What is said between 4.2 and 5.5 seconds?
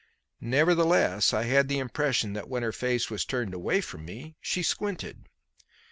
she squinted.